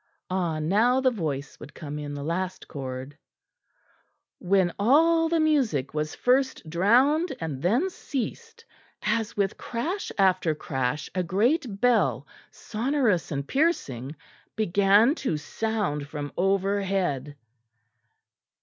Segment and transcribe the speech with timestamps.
[0.31, 0.57] Ah!
[0.57, 3.15] now the voice would come in the last chord
[4.39, 8.65] when all the music was first drowned and then ceased,
[9.03, 14.15] as with crash after crash a great bell, sonorous and piercing,
[14.55, 17.35] began to sound from overhead.